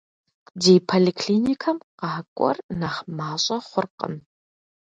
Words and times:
Ди 0.61 0.73
поликлиникэм 0.87 1.77
къакӀуэр 1.99 2.57
нэхъ 2.79 3.01
мащӀэ 3.17 3.57
хъуркъым. 3.67 4.15